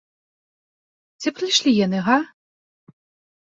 [1.23, 2.17] Ці прыйшлі яны, га?